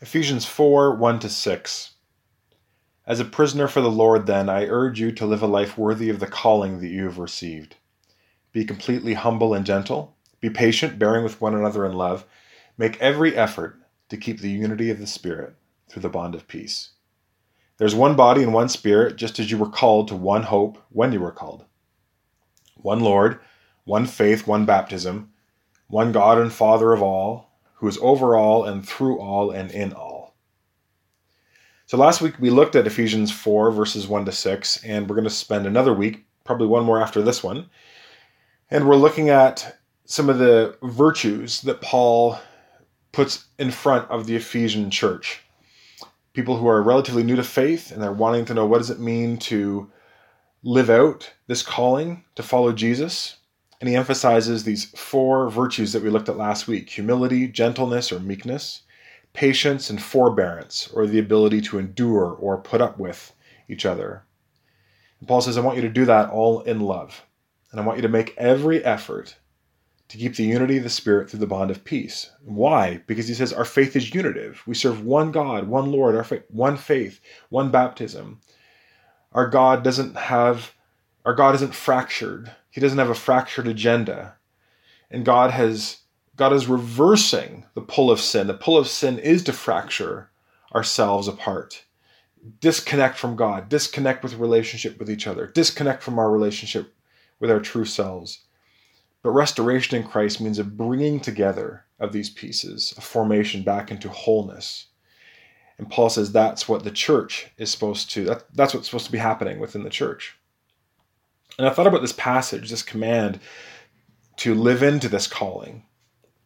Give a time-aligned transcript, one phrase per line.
[0.00, 1.90] Ephesians 4 1 to 6.
[3.04, 6.08] As a prisoner for the Lord, then, I urge you to live a life worthy
[6.08, 7.74] of the calling that you have received.
[8.52, 10.16] Be completely humble and gentle.
[10.40, 12.24] Be patient, bearing with one another in love.
[12.76, 15.56] Make every effort to keep the unity of the Spirit
[15.88, 16.90] through the bond of peace.
[17.78, 21.10] There's one body and one Spirit, just as you were called to one hope when
[21.10, 21.64] you were called.
[22.76, 23.40] One Lord,
[23.82, 25.32] one faith, one baptism,
[25.88, 27.47] one God and Father of all
[27.78, 30.34] who is over all and through all and in all.
[31.86, 35.24] So last week we looked at Ephesians 4, verses 1 to 6, and we're going
[35.24, 37.70] to spend another week, probably one more after this one,
[38.70, 42.38] and we're looking at some of the virtues that Paul
[43.12, 45.42] puts in front of the Ephesian church.
[46.34, 49.00] People who are relatively new to faith and they're wanting to know what does it
[49.00, 49.90] mean to
[50.62, 53.37] live out this calling to follow Jesus
[53.80, 58.20] and he emphasizes these four virtues that we looked at last week humility, gentleness or
[58.20, 58.82] meekness,
[59.32, 63.32] patience, and forbearance, or the ability to endure or put up with
[63.68, 64.24] each other.
[65.20, 67.24] And Paul says, I want you to do that all in love.
[67.70, 69.36] And I want you to make every effort
[70.08, 72.30] to keep the unity of the Spirit through the bond of peace.
[72.42, 73.02] Why?
[73.06, 74.62] Because he says our faith is unitive.
[74.66, 77.20] We serve one God, one Lord, our one faith,
[77.50, 78.40] one baptism.
[79.32, 80.72] Our God doesn't have,
[81.26, 82.50] our God isn't fractured.
[82.70, 84.36] He doesn't have a fractured agenda.
[85.10, 86.02] And God has
[86.36, 88.46] God is reversing the pull of sin.
[88.46, 90.30] The pull of sin is to fracture
[90.72, 91.84] ourselves apart.
[92.60, 96.94] Disconnect from God, disconnect with relationship with each other, disconnect from our relationship
[97.40, 98.44] with our true selves.
[99.22, 104.08] But restoration in Christ means a bringing together of these pieces, a formation back into
[104.08, 104.86] wholeness.
[105.76, 109.12] And Paul says that's what the church is supposed to, that, that's what's supposed to
[109.12, 110.37] be happening within the church.
[111.58, 113.40] And I thought about this passage, this command
[114.38, 115.84] to live into this calling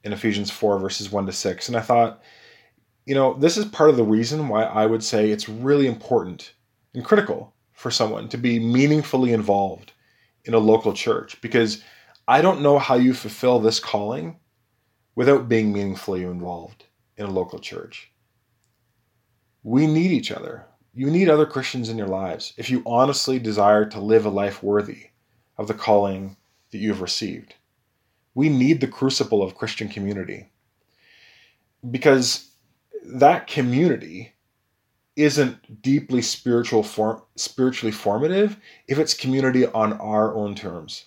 [0.02, 1.68] in Ephesians 4, verses 1 to 6.
[1.68, 2.22] And I thought,
[3.04, 6.54] you know, this is part of the reason why I would say it's really important
[6.94, 9.92] and critical for someone to be meaningfully involved
[10.44, 11.82] in a local church because
[12.26, 14.38] I don't know how you fulfill this calling
[15.14, 16.86] without being meaningfully involved
[17.16, 18.10] in a local church.
[19.62, 20.66] We need each other.
[20.94, 24.62] You need other Christians in your lives if you honestly desire to live a life
[24.62, 25.06] worthy
[25.56, 26.36] of the calling
[26.70, 27.54] that you have received.
[28.34, 30.50] We need the crucible of Christian community
[31.90, 32.50] because
[33.04, 34.32] that community
[35.16, 41.06] isn't deeply spiritual form, spiritually formative if it's community on our own terms.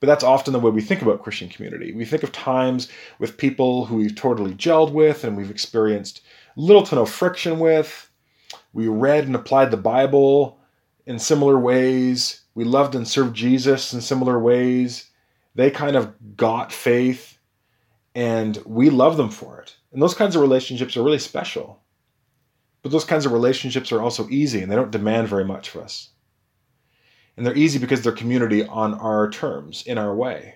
[0.00, 1.92] But that's often the way we think about Christian community.
[1.92, 6.22] We think of times with people who we've totally gelled with and we've experienced
[6.56, 8.07] little to no friction with,
[8.78, 10.60] we read and applied the Bible
[11.04, 12.42] in similar ways.
[12.54, 15.10] We loved and served Jesus in similar ways.
[15.56, 17.40] They kind of got faith
[18.14, 19.74] and we love them for it.
[19.92, 21.82] And those kinds of relationships are really special.
[22.82, 25.82] But those kinds of relationships are also easy and they don't demand very much of
[25.82, 26.10] us.
[27.36, 30.54] And they're easy because they're community on our terms, in our way.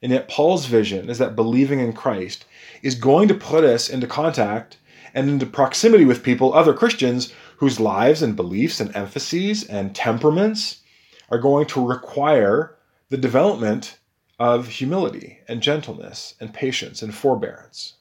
[0.00, 2.44] And yet, Paul's vision is that believing in Christ
[2.80, 4.76] is going to put us into contact
[5.18, 10.82] and into proximity with people, other Christians, whose lives and beliefs and emphases and temperaments
[11.28, 12.76] are going to require
[13.08, 13.98] the development
[14.38, 17.94] of humility and gentleness and patience and forbearance.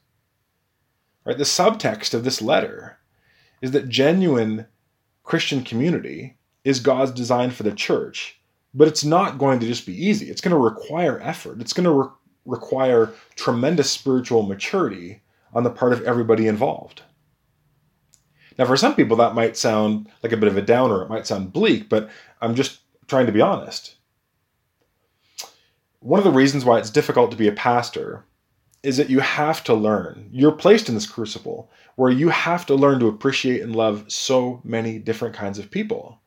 [1.25, 1.39] Right?
[1.39, 2.99] The subtext of this letter
[3.63, 4.67] is that genuine
[5.23, 8.39] Christian community is God's design for the church,
[8.75, 10.29] but it's not going to just be easy.
[10.29, 11.61] It's going to require effort.
[11.61, 12.09] It's going to re-
[12.45, 15.23] require tremendous spiritual maturity
[15.53, 17.01] on the part of everybody involved.
[18.57, 21.03] Now, for some people, that might sound like a bit of a downer.
[21.03, 22.09] It might sound bleak, but
[22.41, 23.95] I'm just trying to be honest.
[25.99, 28.25] One of the reasons why it's difficult to be a pastor
[28.83, 30.29] is that you have to learn.
[30.31, 34.61] You're placed in this crucible where you have to learn to appreciate and love so
[34.63, 36.21] many different kinds of people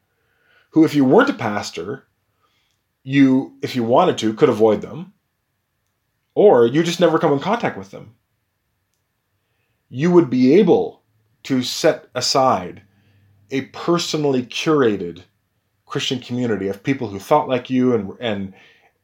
[0.71, 2.05] who, if you weren't a pastor,
[3.03, 5.13] you, if you wanted to, could avoid them,
[6.35, 8.15] or you just never come in contact with them
[9.91, 11.03] you would be able
[11.43, 12.83] to set aside
[13.51, 15.25] a personally curated
[15.85, 18.55] Christian community of people who thought like you and and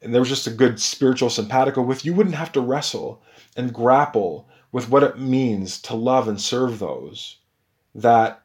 [0.00, 3.22] and there was just a good spiritual simpatico with you wouldn't have to wrestle
[3.56, 7.38] and grapple with what it means to love and serve those
[7.94, 8.42] that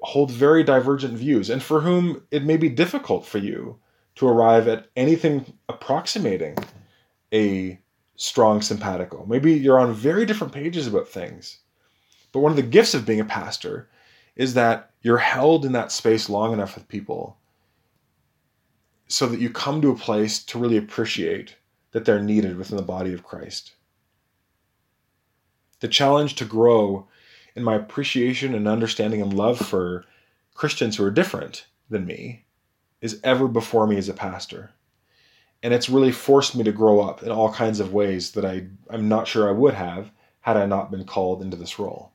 [0.00, 3.78] hold very divergent views and for whom it may be difficult for you
[4.16, 6.56] to arrive at anything approximating
[7.32, 7.78] a
[8.16, 9.24] strong simpatico.
[9.26, 11.58] Maybe you're on very different pages about things.
[12.32, 13.88] But one of the gifts of being a pastor
[14.36, 17.36] is that you're held in that space long enough with people
[19.06, 21.56] so that you come to a place to really appreciate
[21.92, 23.72] that they're needed within the body of Christ.
[25.80, 27.06] The challenge to grow
[27.54, 30.04] in my appreciation and understanding and love for
[30.54, 32.46] Christians who are different than me
[33.00, 34.72] is ever before me as a pastor.
[35.64, 38.66] And it's really forced me to grow up in all kinds of ways that I,
[38.90, 40.12] I'm not sure I would have
[40.42, 42.12] had I not been called into this role.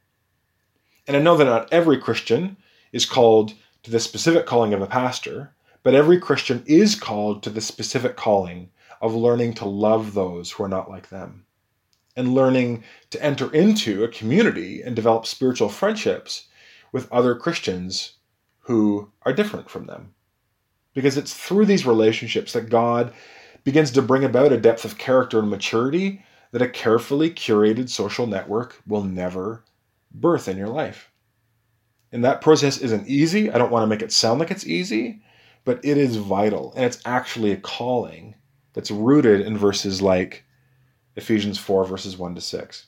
[1.08, 2.58] And I know that not every Christian
[2.92, 5.52] is called to the specific calling of a pastor,
[5.82, 8.70] but every Christian is called to the specific calling
[9.02, 11.46] of learning to love those who are not like them
[12.16, 16.50] and learning to enter into a community and develop spiritual friendships
[16.92, 18.14] with other Christians
[18.60, 20.14] who are different from them.
[20.94, 23.14] Because it's through these relationships that God
[23.64, 28.26] begins to bring about a depth of character and maturity that a carefully curated social
[28.26, 29.64] network will never
[30.12, 31.12] birth in your life.
[32.12, 33.52] And that process isn't easy.
[33.52, 35.22] I don't want to make it sound like it's easy,
[35.64, 36.74] but it is vital.
[36.76, 38.36] And it's actually a calling
[38.74, 40.46] that's rooted in verses like
[41.16, 42.88] Ephesians 4, verses 1 to 6.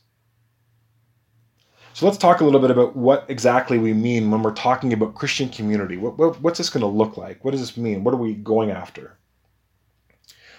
[1.93, 5.13] So let's talk a little bit about what exactly we mean when we're talking about
[5.13, 5.97] Christian community.
[5.97, 7.43] What, what, what's this going to look like?
[7.43, 8.03] What does this mean?
[8.03, 9.17] What are we going after?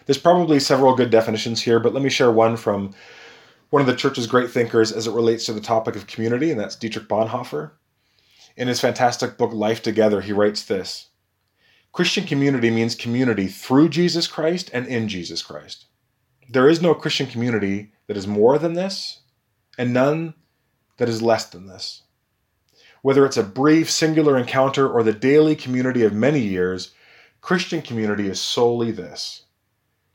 [0.07, 2.93] There's probably several good definitions here, but let me share one from
[3.71, 6.61] one of the church's great thinkers as it relates to the topic of community, and
[6.61, 7.71] that's Dietrich Bonhoeffer.
[8.57, 11.09] In his fantastic book, Life Together, he writes this
[11.93, 15.87] Christian community means community through Jesus Christ and in Jesus Christ.
[16.49, 19.21] There is no Christian community that is more than this,
[19.79, 20.35] and none
[20.99, 22.03] that is less than this.
[23.01, 26.93] Whether it's a brief, singular encounter or the daily community of many years,
[27.41, 29.45] Christian community is solely this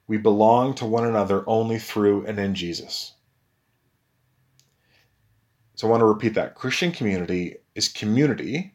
[0.07, 3.13] we belong to one another only through and in Jesus.
[5.75, 6.55] So I want to repeat that.
[6.55, 8.73] Christian community is community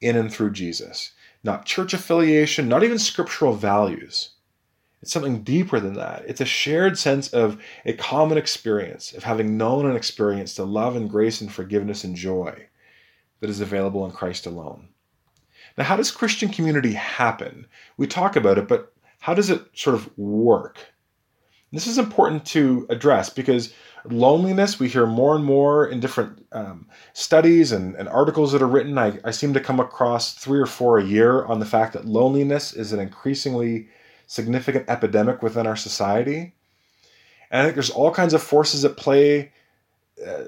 [0.00, 1.12] in and through Jesus,
[1.44, 4.30] not church affiliation, not even scriptural values.
[5.02, 6.24] It's something deeper than that.
[6.26, 10.96] It's a shared sense of a common experience, of having known and experienced the love
[10.96, 12.66] and grace and forgiveness and joy
[13.40, 14.88] that is available in Christ alone.
[15.76, 17.66] Now, how does Christian community happen?
[17.96, 18.91] We talk about it, but
[19.22, 20.78] how does it sort of work?
[21.70, 23.72] This is important to address because
[24.04, 28.66] loneliness, we hear more and more in different um, studies and, and, articles that are
[28.66, 28.98] written.
[28.98, 32.04] I, I seem to come across three or four a year on the fact that
[32.04, 33.88] loneliness is an increasingly
[34.26, 36.56] significant epidemic within our society.
[37.52, 39.52] And I think there's all kinds of forces at play
[40.26, 40.46] uh,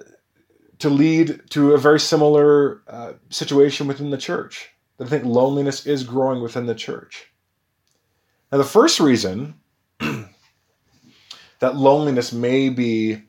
[0.80, 4.70] to lead to a very similar uh, situation within the church.
[5.00, 7.30] I think loneliness is growing within the church.
[8.54, 9.54] Now, the first reason
[9.98, 13.20] that loneliness may be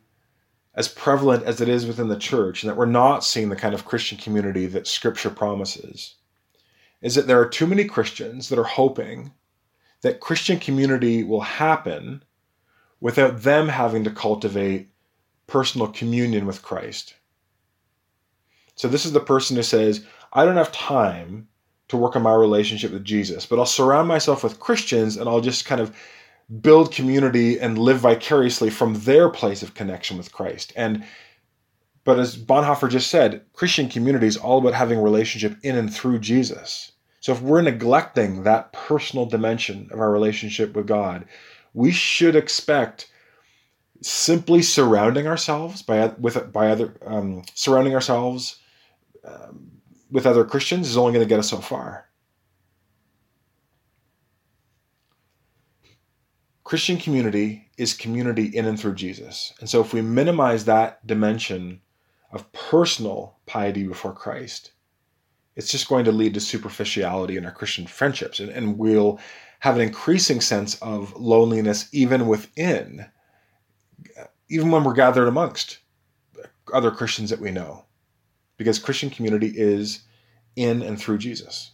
[0.76, 3.74] as prevalent as it is within the church, and that we're not seeing the kind
[3.74, 6.14] of Christian community that Scripture promises,
[7.02, 9.32] is that there are too many Christians that are hoping
[10.02, 12.24] that Christian community will happen
[13.02, 14.90] without them having to cultivate
[15.48, 17.16] personal communion with Christ.
[18.76, 21.48] So, this is the person who says, I don't have time
[21.88, 25.42] to work on my relationship with Jesus, but I'll surround myself with Christians and I'll
[25.42, 25.96] just kind of
[26.62, 30.74] build community and live vicariously from their place of connection with Christ.
[30.76, 31.06] And
[32.04, 36.20] but as Bonhoeffer just said, Christian community is all about having relationship in and through
[36.20, 36.92] Jesus.
[37.20, 41.26] So if we're neglecting that personal dimension of our relationship with God,
[41.74, 43.10] we should expect
[44.02, 48.60] simply surrounding ourselves by with by other um, surrounding ourselves
[49.24, 49.72] um,
[50.12, 52.10] with other Christians is only going to get us so far.
[56.64, 59.54] Christian community is community in and through Jesus.
[59.60, 61.82] And so if we minimize that dimension
[62.32, 64.72] of personal piety before Christ,
[65.56, 68.40] it's just going to lead to superficiality in our Christian friendships.
[68.40, 69.20] And, and we'll
[69.60, 73.06] have an increasing sense of loneliness even within,
[74.50, 75.80] even when we're gathered amongst
[76.74, 77.85] other Christians that we know.
[78.58, 80.04] Because Christian community is
[80.56, 81.72] in and through Jesus.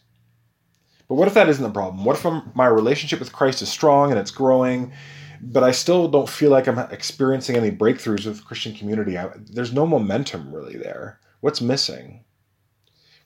[1.08, 2.06] But what if that isn't the problem?
[2.06, 4.94] What if my relationship with Christ is strong and it's growing,
[5.42, 9.18] but I still don't feel like I'm experiencing any breakthroughs with Christian community?
[9.18, 11.20] I, there's no momentum really there.
[11.42, 12.24] What's missing?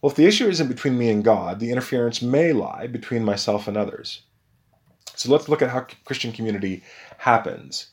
[0.01, 3.67] Well, if the issue isn't between me and God, the interference may lie between myself
[3.67, 4.21] and others.
[5.15, 6.83] So let's look at how Christian community
[7.17, 7.87] happens.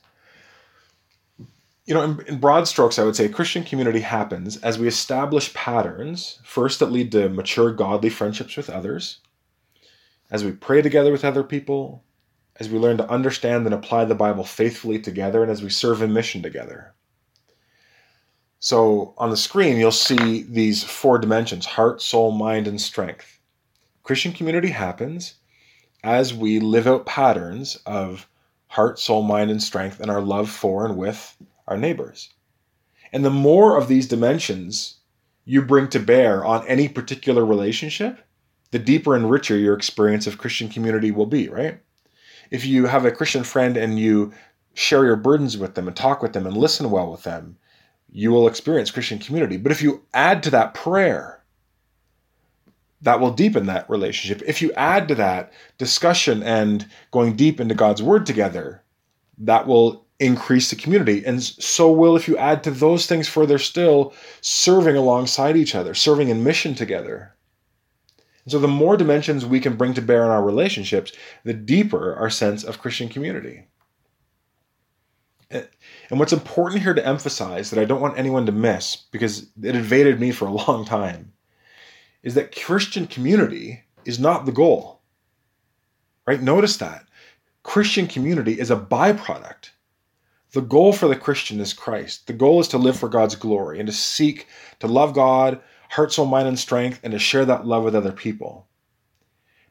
[1.85, 5.53] You know, in, in, broad strokes, I would say Christian community happens as we establish
[5.53, 9.19] patterns, first, that lead to mature, godly friendships with others,
[10.31, 12.05] as we pray together with other people,
[12.57, 16.03] as we learn to understand and apply the Bible faithfully together, and as we serve
[16.03, 16.95] in mission together.
[18.61, 23.41] So on the screen, you'll see these four dimensions heart, soul, mind, and strength.
[24.05, 25.35] Christian community happens
[26.05, 28.29] as we live out patterns of
[28.69, 32.31] heart, soul, mind, and strength and our love for and with our neighbors.
[33.13, 34.97] And the more of these dimensions
[35.45, 38.25] you bring to bear on any particular relationship,
[38.71, 41.81] the deeper and richer your experience of Christian community will be, right?
[42.51, 44.33] If you have a Christian friend and you
[44.75, 47.57] share your burdens with them and talk with them and listen well with them,
[48.11, 49.57] you will experience Christian community.
[49.57, 51.43] But if you add to that prayer,
[53.03, 54.43] that will deepen that relationship.
[54.47, 58.83] If you add to that discussion and going deep into God's word together,
[59.39, 61.25] that will increase the community.
[61.25, 65.95] And so will, if you add to those things further still, serving alongside each other,
[65.95, 67.35] serving in mission together.
[68.45, 71.13] And so the more dimensions we can bring to bear in our relationships,
[71.45, 73.67] the deeper our sense of Christian community.
[75.51, 79.77] And what's important here to emphasize that I don't want anyone to miss, because it
[79.77, 81.33] evaded me for a long time,
[82.23, 85.03] is that Christian community is not the goal.
[86.27, 86.41] Right?
[86.41, 87.05] Notice that.
[87.65, 89.71] Christian community is a byproduct.
[90.53, 92.27] The goal for the Christian is Christ.
[92.27, 94.47] The goal is to live for God's glory and to seek
[94.81, 98.13] to love God, heart, soul, mind, and strength, and to share that love with other
[98.13, 98.69] people.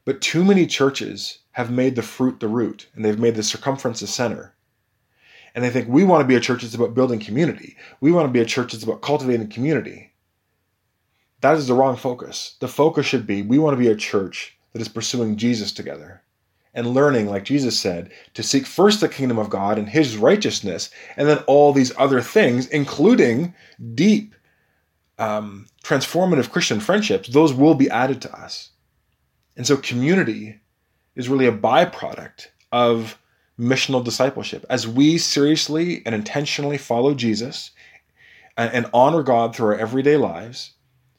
[0.04, 4.00] But too many churches have made the fruit the root, and they've made the circumference
[4.00, 4.56] the center.
[5.54, 7.76] And they think we want to be a church that's about building community.
[8.00, 10.14] We want to be a church that's about cultivating community.
[11.42, 12.56] That is the wrong focus.
[12.58, 16.22] The focus should be we want to be a church that is pursuing Jesus together
[16.74, 20.90] and learning, like Jesus said, to seek first the kingdom of God and his righteousness,
[21.16, 23.54] and then all these other things, including
[23.94, 24.34] deep,
[25.18, 28.70] um, transformative Christian friendships, those will be added to us.
[29.56, 30.60] And so community
[31.14, 33.18] is really a byproduct of
[33.58, 34.64] missional discipleship.
[34.70, 37.70] As we seriously and intentionally follow Jesus
[38.56, 40.72] and, and honor God through our everyday lives,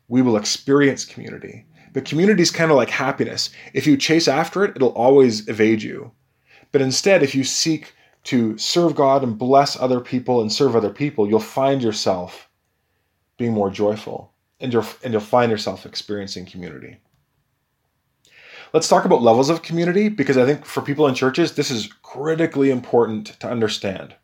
[0.07, 1.65] we will experience community.
[1.93, 3.51] But community is kind of like happiness.
[3.73, 6.11] If you chase after it, it'll always evade you.
[6.71, 7.93] But instead, if you seek
[8.25, 12.49] to serve God and bless other people and serve other people, you'll find yourself
[13.37, 16.97] being more joyful and you'll, and you'll find yourself experiencing community.
[18.73, 21.93] Let's talk about levels of community because I think for people in churches, this is
[22.01, 24.15] critically important to understand.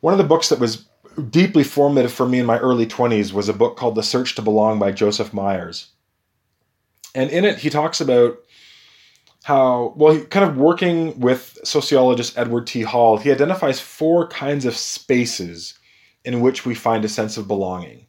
[0.00, 0.86] One of the books that was
[1.28, 4.42] deeply formative for me in my early 20s was a book called The Search to
[4.42, 5.88] Belong by Joseph Myers.
[7.14, 8.38] And in it, he talks about
[9.44, 12.82] how, well, he, kind of working with sociologist Edward T.
[12.82, 15.78] Hall, he identifies four kinds of spaces
[16.24, 18.06] in which we find a sense of belonging.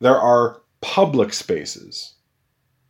[0.00, 2.14] There are public spaces,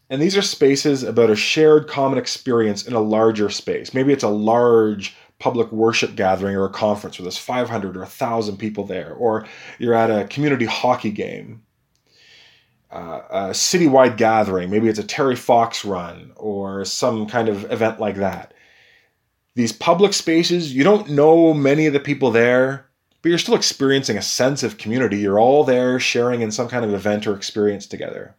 [0.08, 3.92] and these are spaces about a shared common experience in a larger space.
[3.92, 8.56] Maybe it's a large public worship gathering or a conference where there's 500 or 1,000
[8.56, 9.46] people there, or
[9.78, 11.62] you're at a community hockey game,
[12.92, 14.70] uh, a citywide gathering.
[14.70, 18.54] Maybe it's a Terry Fox run or some kind of event like that.
[19.54, 22.86] These public spaces, you don't know many of the people there,
[23.22, 25.18] but you're still experiencing a sense of community.
[25.18, 28.34] You're all there sharing in some kind of event or experience together.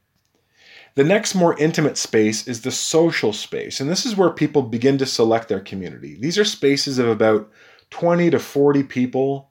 [0.96, 5.00] The next more intimate space is the social space, and this is where people begin
[5.00, 6.18] to select their community.
[6.20, 7.50] These are spaces of about
[7.90, 9.50] 20 to 40 people.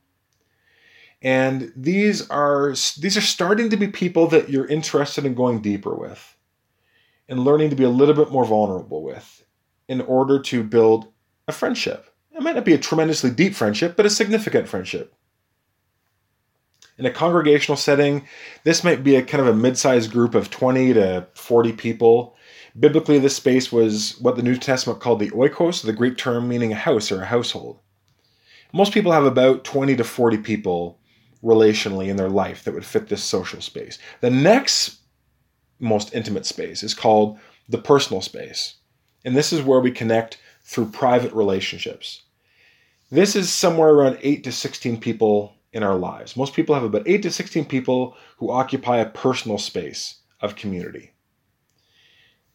[1.23, 5.95] And these are these are starting to be people that you're interested in going deeper
[5.95, 6.37] with
[7.29, 9.45] and learning to be a little bit more vulnerable with
[9.89, 11.13] in order to build
[11.47, 12.11] a friendship.
[12.33, 15.15] It might not be a tremendously deep friendship, but a significant friendship.
[16.99, 18.27] In a congregational setting,
[18.65, 22.37] this might be a kind of a mid-sized group of 20 to 40 people.
[22.79, 26.73] Biblically, this space was what the New Testament called the oikos, the Greek term meaning
[26.73, 27.79] a house or a household.
[28.73, 30.99] Most people have about 20 to 40 people
[31.43, 33.99] relationally in their life that would fit this social space.
[34.21, 35.01] The next
[35.79, 38.77] most intimate space is called the personal space.
[39.25, 42.23] And this is where we connect through private relationships.
[43.11, 46.37] This is somewhere around 8 to 16 people in our lives.
[46.37, 51.13] Most people have about 8 to 16 people who occupy a personal space of community.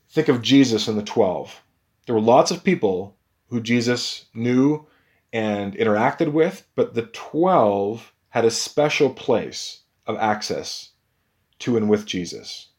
[0.09, 1.61] Think of Jesus and the 12.
[2.05, 3.17] There were lots of people
[3.49, 4.87] who Jesus knew
[5.33, 10.89] and interacted with, but the 12 had a special place of access
[11.59, 12.69] to and with Jesus.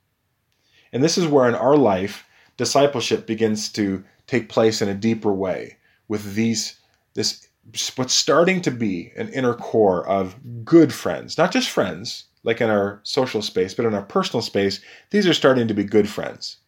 [0.92, 2.24] And this is where in our life
[2.56, 5.78] discipleship begins to take place in a deeper way
[6.08, 6.78] with these
[7.14, 7.48] this
[7.96, 12.70] what's starting to be an inner core of good friends, not just friends like in
[12.70, 16.58] our social space, but in our personal space, these are starting to be good friends.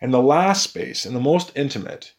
[0.00, 2.12] And the last space, and the most intimate,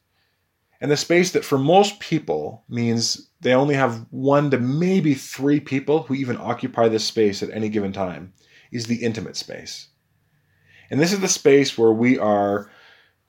[0.82, 5.60] and the space that for most people means they only have one to maybe three
[5.60, 8.34] people who even occupy this space at any given time,
[8.72, 9.90] is the intimate space.
[10.90, 12.70] And this is the space where we are,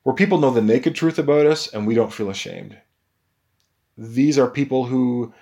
[0.02, 2.78] where people know the naked truth about us and we don't feel ashamed
[4.00, 5.32] these are people who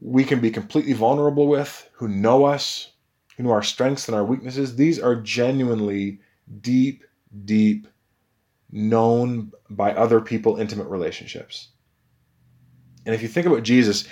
[0.00, 2.92] we can be completely vulnerable with, who know us,
[3.36, 4.74] who know our strengths and our weaknesses.
[4.74, 6.20] These are genuinely
[6.60, 7.04] deep,
[7.44, 7.86] deep,
[8.70, 11.68] known by other people intimate relationships.
[13.06, 14.06] And if you think about Jesus,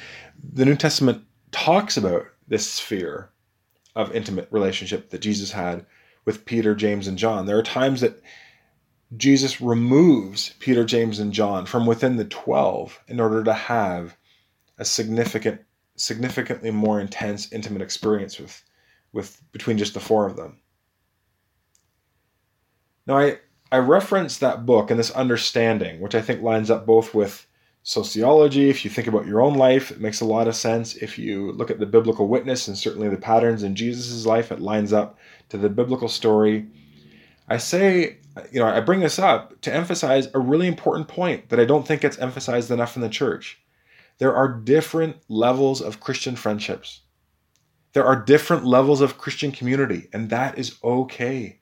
[0.53, 3.31] the New Testament talks about this sphere
[3.95, 5.85] of intimate relationship that Jesus had
[6.25, 7.47] with Peter, James, and John.
[7.47, 8.23] There are times that
[9.17, 14.17] Jesus removes Peter, James, and John from within the 12 in order to have
[14.79, 15.61] a significant,
[15.97, 18.63] significantly more intense, intimate experience with,
[19.13, 20.61] with between just the four of them.
[23.07, 23.39] Now, I,
[23.71, 27.47] I reference that book and this understanding, which I think lines up both with
[27.83, 28.69] sociology.
[28.69, 30.97] If you think about your own life, it makes a lot of sense.
[30.97, 34.61] If you look at the biblical witness and certainly the patterns in Jesus' life, it
[34.61, 35.19] lines up
[35.49, 36.67] to the biblical story.
[37.49, 38.19] I say,
[38.51, 41.87] you know, I bring this up to emphasize a really important point that I don't
[41.87, 43.59] think gets emphasized enough in the church.
[44.19, 47.03] There are different levels of Christian friendships.
[47.93, 51.61] There are different levels of Christian community, and that is okay.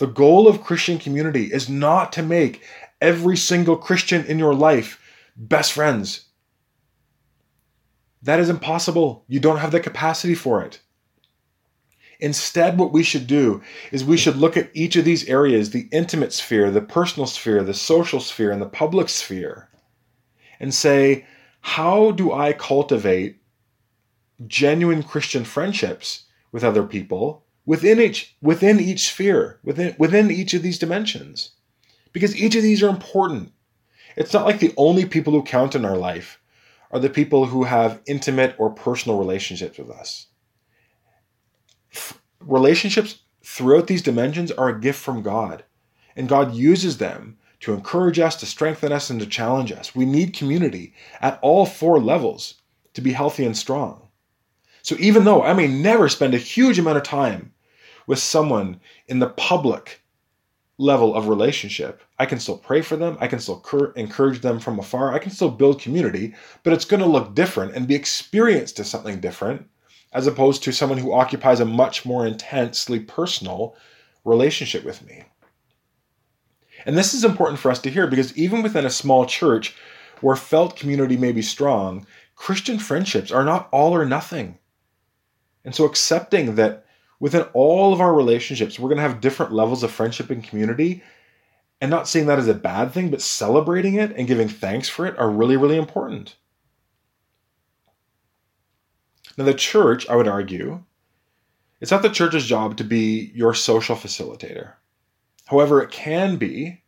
[0.00, 2.62] The goal of Christian community is not to make
[3.02, 4.98] every single Christian in your life
[5.36, 6.24] best friends.
[8.22, 9.26] That is impossible.
[9.28, 10.80] You don't have the capacity for it.
[12.18, 13.60] Instead, what we should do
[13.92, 17.62] is we should look at each of these areas the intimate sphere, the personal sphere,
[17.62, 19.68] the social sphere, and the public sphere
[20.58, 21.26] and say,
[21.60, 23.42] how do I cultivate
[24.46, 30.62] genuine Christian friendships with other people within each within each sphere, within within each of
[30.62, 31.52] these dimensions?
[32.12, 33.52] because each of these are important.
[34.16, 36.40] It's not like the only people who count in our life
[36.90, 40.26] are the people who have intimate or personal relationships with us.
[42.40, 45.64] Relationships throughout these dimensions are a gift from God,
[46.16, 49.94] and God uses them to encourage us, to strengthen us, and to challenge us.
[49.94, 52.54] We need community at all four levels
[52.94, 54.08] to be healthy and strong.
[54.82, 57.52] So even though I may never spend a huge amount of time
[58.10, 60.02] with someone in the public
[60.78, 62.02] level of relationship.
[62.18, 63.16] I can still pray for them.
[63.20, 65.14] I can still cur- encourage them from afar.
[65.14, 68.90] I can still build community, but it's going to look different and be experienced as
[68.90, 69.68] something different
[70.12, 73.76] as opposed to someone who occupies a much more intensely personal
[74.24, 75.22] relationship with me.
[76.84, 79.76] And this is important for us to hear because even within a small church
[80.20, 84.58] where felt community may be strong, Christian friendships are not all or nothing.
[85.64, 86.86] And so accepting that
[87.20, 91.02] within all of our relationships, we're going to have different levels of friendship and community.
[91.82, 95.06] And not seeing that as a bad thing, but celebrating it and giving thanks for
[95.06, 96.36] it are really, really important.
[99.38, 100.82] Now, the church, I would argue,
[101.80, 104.72] it's not the church's job to be your social facilitator.
[105.46, 106.82] However, it can be.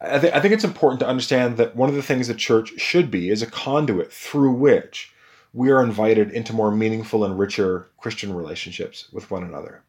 [0.00, 2.78] I, th- I think it's important to understand that one of the things the church
[2.78, 5.13] should be is a conduit through which
[5.54, 9.84] we are invited into more meaningful and richer Christian relationships with one another.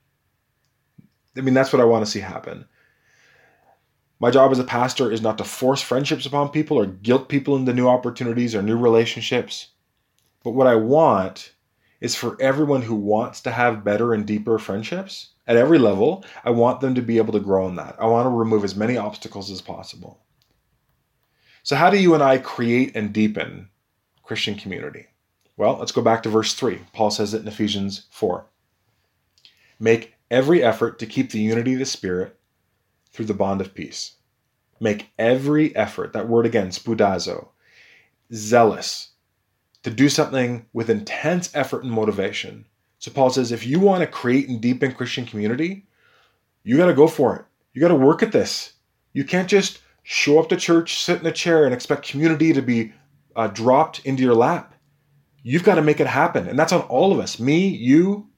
[1.36, 2.66] I mean, that's what I want to see happen.
[4.20, 7.56] My job as a pastor is not to force friendships upon people or guilt people
[7.56, 9.70] into new opportunities or new relationships.
[10.44, 11.54] But what I want
[12.00, 16.52] is for everyone who wants to have better and deeper friendships at every level, I
[16.52, 17.96] want them to be able to grow in that.
[18.00, 20.22] I want to remove as many obstacles as possible.
[21.64, 23.70] So, how do you and I create and deepen
[24.24, 25.08] Christian community?
[25.58, 26.82] Well, let's go back to verse 3.
[26.94, 28.46] Paul says it in Ephesians 4.
[29.80, 32.38] Make every effort to keep the unity of the Spirit
[33.12, 34.16] through the bond of peace.
[34.80, 37.50] Make every effort, that word again, spoudazo,
[38.34, 39.12] zealous,
[39.84, 42.66] to do something with intense effort and motivation.
[43.00, 45.86] So Paul says if you want to create and deepen Christian community,
[46.64, 47.46] you got to go for it.
[47.74, 48.74] You got to work at this.
[49.14, 52.62] You can't just show up to church, sit in a chair, and expect community to
[52.62, 52.94] be
[53.36, 54.75] uh, dropped into your lap.
[55.48, 56.48] You've got to make it happen.
[56.48, 58.30] And that's on all of us me, you.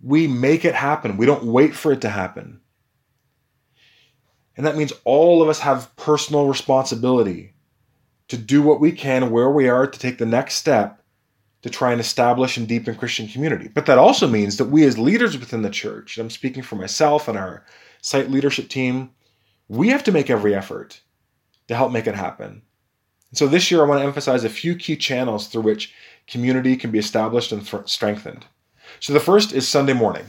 [0.00, 1.18] We make it happen.
[1.18, 2.62] We don't wait for it to happen.
[4.56, 7.52] And that means all of us have personal responsibility
[8.28, 11.02] to do what we can where we are to take the next step
[11.60, 13.68] to try and establish and deepen Christian community.
[13.68, 17.28] But that also means that we, as leaders within the church, I'm speaking for myself
[17.28, 17.62] and our
[18.00, 19.10] site leadership team,
[19.68, 21.02] we have to make every effort
[21.66, 22.62] to help make it happen.
[23.32, 25.92] So this year, I want to emphasize a few key channels through which
[26.26, 28.46] community can be established and th- strengthened.
[29.00, 30.24] So the first is Sunday morning.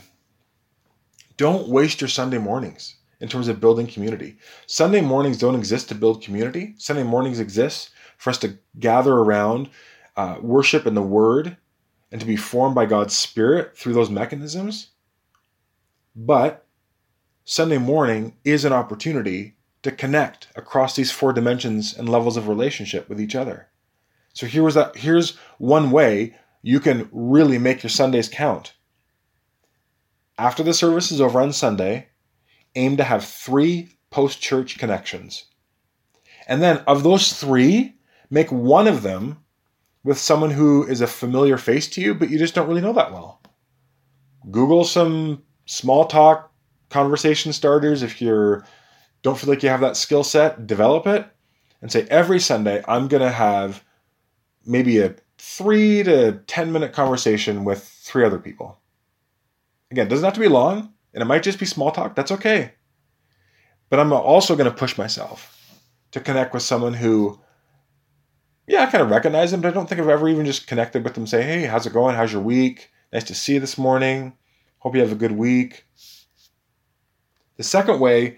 [1.38, 4.38] Don't waste your Sunday mornings in terms of building community.
[4.68, 6.76] Sunday mornings don't exist to build community.
[6.78, 9.70] Sunday mornings exist for us to gather around
[10.18, 11.56] uh, worship in the Word
[12.12, 14.90] and to be formed by God's Spirit through those mechanisms.
[16.16, 16.66] But
[17.46, 23.08] Sunday morning is an opportunity to connect across these four dimensions and levels of relationship
[23.08, 23.68] with each other.
[24.34, 28.74] So here was that here's one way you can really make your Sundays count.
[30.38, 32.10] After the service is over on Sunday,
[32.76, 35.46] aim to have three post church connections.
[36.48, 37.96] And then of those three,
[38.30, 39.38] make one of them
[40.04, 42.94] with someone who is a familiar face to you, but you just don't really know
[42.94, 43.42] that well.
[44.50, 46.52] Google some small talk
[46.90, 48.66] conversation starters if you're
[49.22, 51.26] don't feel like you have that skill set, develop it
[51.82, 53.84] and say every Sunday I'm going to have
[54.66, 58.80] maybe a 3 to 10 minute conversation with three other people.
[59.92, 62.16] Again, it doesn't have to be long and it might just be small talk.
[62.16, 62.74] That's okay.
[63.90, 65.56] But I'm also going to push myself
[66.12, 67.40] to connect with someone who
[68.68, 71.04] yeah, I kind of recognize them, but I don't think I've ever even just connected
[71.04, 71.26] with them.
[71.26, 72.16] Say, hey, how's it going?
[72.16, 72.92] How's your week?
[73.12, 74.34] Nice to see you this morning.
[74.78, 75.86] Hope you have a good week.
[77.58, 78.38] The second way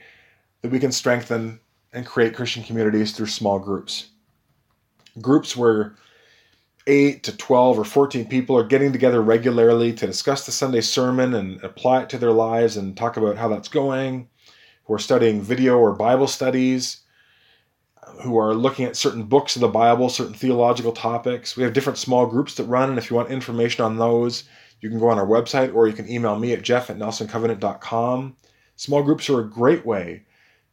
[0.62, 1.60] that we can strengthen
[1.94, 4.10] and create Christian communities through small groups.
[5.20, 5.96] Groups where
[6.88, 11.34] 8 to 12 or 14 people are getting together regularly to discuss the Sunday sermon
[11.36, 14.28] and apply it to their lives and talk about how that's going,
[14.86, 17.02] who are studying video or Bible studies,
[18.24, 21.56] who are looking at certain books of the Bible, certain theological topics.
[21.56, 24.46] We have different small groups that run, and if you want information on those,
[24.80, 28.36] you can go on our website or you can email me at jeff at nelsoncovenant.com.
[28.76, 30.24] Small groups are a great way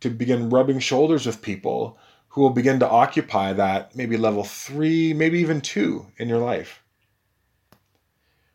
[0.01, 5.13] to begin rubbing shoulders with people who will begin to occupy that maybe level three,
[5.13, 6.83] maybe even two in your life.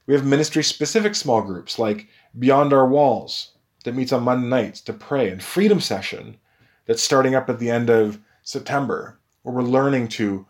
[0.06, 3.54] We have ministry specific small groups like Beyond Our Walls
[3.84, 6.38] that meets on Monday nights to pray, and Freedom Session
[6.86, 10.46] that's starting up at the end of September, where we're learning to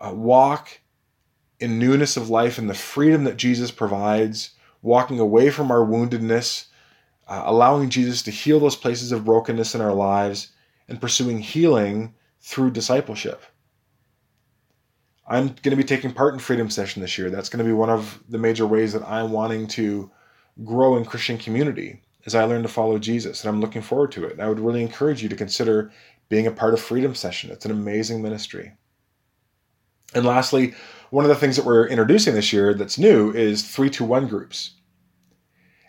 [0.00, 0.80] uh, walk
[1.58, 4.50] in newness of life and the freedom that Jesus provides,
[4.82, 6.66] walking away from our woundedness,
[7.26, 10.52] uh, allowing Jesus to heal those places of brokenness in our lives,
[10.88, 13.42] and pursuing healing through discipleship.
[15.28, 17.30] I'm going to be taking part in Freedom Session this year.
[17.30, 20.10] That's going to be one of the major ways that I'm wanting to
[20.64, 24.24] grow in Christian community as I learn to follow Jesus, and I'm looking forward to
[24.24, 24.32] it.
[24.32, 25.92] And I would really encourage you to consider
[26.28, 27.50] being a part of Freedom Session.
[27.50, 28.72] It's an amazing ministry.
[30.14, 30.74] And lastly,
[31.10, 34.72] one of the things that we're introducing this year that's new is 321 groups.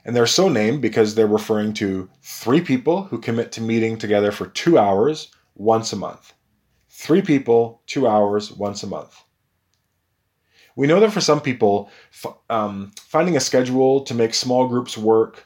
[0.08, 4.32] And they're so named because they're referring to three people who commit to meeting together
[4.32, 6.34] for two hours once a month.
[6.90, 9.22] Three people, two hours once a month.
[10.78, 11.92] We know that for some people,
[12.50, 15.46] um, finding a schedule to make small groups work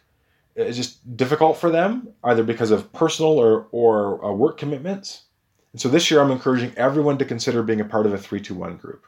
[0.55, 5.23] is just difficult for them, either because of personal or, or uh, work commitments.
[5.71, 8.77] And so this year, I'm encouraging everyone to consider being a part of a 321
[8.77, 9.07] group.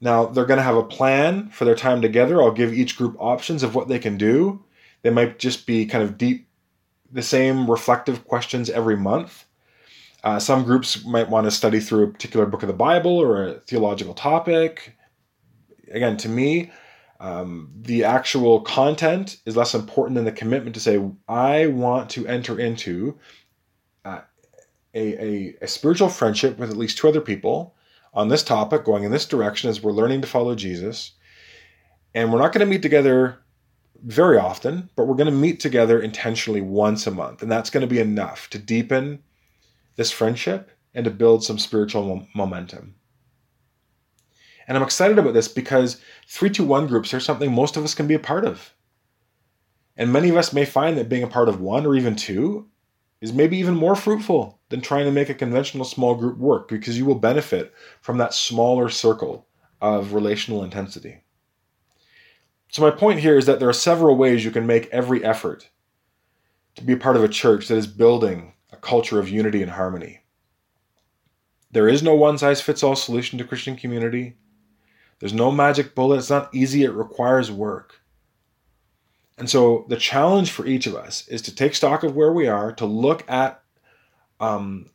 [0.00, 2.42] Now, they're going to have a plan for their time together.
[2.42, 4.62] I'll give each group options of what they can do.
[5.02, 6.48] They might just be kind of deep,
[7.10, 9.44] the same reflective questions every month.
[10.24, 13.44] Uh, some groups might want to study through a particular book of the Bible or
[13.44, 14.96] a theological topic.
[15.90, 16.72] Again, to me,
[17.20, 22.26] um, the actual content is less important than the commitment to say, I want to
[22.26, 23.18] enter into
[24.04, 24.22] uh,
[24.92, 27.75] a, a, a spiritual friendship with at least two other people
[28.16, 31.12] on this topic, going in this direction as we're learning to follow Jesus.
[32.14, 33.38] And we're not going to meet together
[34.02, 37.42] very often, but we're going to meet together intentionally once a month.
[37.42, 39.22] And that's going to be enough to deepen
[39.96, 42.94] this friendship and to build some spiritual momentum.
[44.66, 48.14] And I'm excited about this because 321 groups are something most of us can be
[48.14, 48.72] a part of.
[49.96, 52.68] And many of us may find that being a part of one or even two
[53.20, 56.98] is maybe even more fruitful than trying to make a conventional small group work because
[56.98, 59.46] you will benefit from that smaller circle
[59.80, 61.22] of relational intensity.
[62.68, 65.68] So, my point here is that there are several ways you can make every effort
[66.74, 69.70] to be a part of a church that is building a culture of unity and
[69.70, 70.20] harmony.
[71.70, 74.36] There is no one size fits all solution to Christian community.
[75.18, 76.18] There's no magic bullet.
[76.18, 78.00] It's not easy, it requires work.
[79.38, 82.46] And so the challenge for each of us is to take stock of where we
[82.48, 83.62] are, to look at
[84.40, 84.90] um,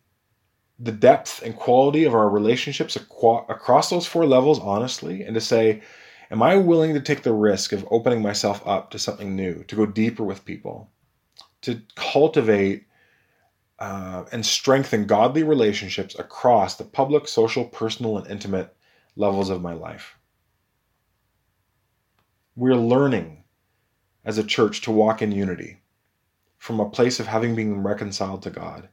[0.79, 5.41] the depth and quality of our relationships aqua- across those four levels honestly, and to
[5.41, 5.81] say,
[6.31, 9.75] Am I willing to take the risk of opening myself up to something new, to
[9.75, 10.89] go deeper with people,
[11.61, 12.85] to cultivate
[13.79, 18.73] uh, and strengthen godly relationships across the public, social, personal, and intimate
[19.15, 20.15] levels of my life.
[22.55, 23.43] We're learning
[24.23, 25.81] as a church to walk in unity
[26.59, 28.87] from a place of having been reconciled to God.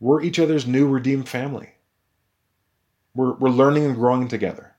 [0.00, 1.74] We're each other's new redeemed family.
[3.14, 4.74] We're, we're learning and growing together.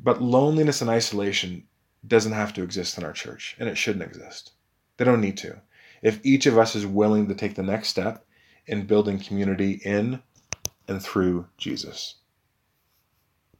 [0.00, 1.64] But loneliness and isolation
[2.06, 4.52] doesn't have to exist in our church, and it shouldn't exist.
[4.96, 5.60] They don't need to.
[6.02, 8.24] If each of us is willing to take the next step
[8.66, 10.22] in building community in
[10.86, 12.16] and through Jesus.